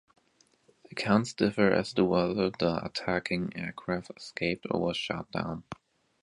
[0.91, 5.63] Accounts differ as to whether the attacking aircraft escaped or was shot down.